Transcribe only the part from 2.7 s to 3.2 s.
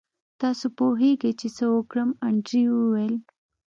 وویل